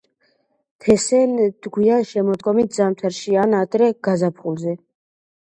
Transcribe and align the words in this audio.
თესენ 0.85 1.35
გვიან 1.75 2.07
შემოდგომით, 2.13 2.73
ზამთარში 2.79 3.37
ან 3.43 3.55
ადრე 3.61 3.93
გაზაფხულზე. 4.09 4.77